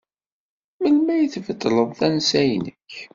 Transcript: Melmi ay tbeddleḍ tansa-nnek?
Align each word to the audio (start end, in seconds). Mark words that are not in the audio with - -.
Melmi 0.79 1.11
ay 1.15 1.25
tbeddleḍ 1.33 1.89
tansa-nnek? 1.99 2.91